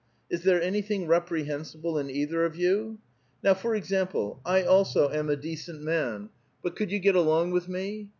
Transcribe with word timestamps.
Is 0.31 0.41
there 0.41 0.59
anything 0.59 1.05
reprehensible 1.05 1.99
in 1.99 2.09
either 2.09 2.43
of 2.43 2.55
you? 2.55 2.97
Now, 3.43 3.53
for 3.53 3.75
example, 3.75 4.41
I 4.43 4.63
also 4.63 5.11
am 5.11 5.29
a 5.29 5.35
decent 5.35 5.83
man, 5.83 6.31
but 6.63 6.75
could 6.75 6.89
you 6.91 6.97
get 6.97 7.15
along 7.15 7.51
with 7.51 7.69
me? 7.69 8.09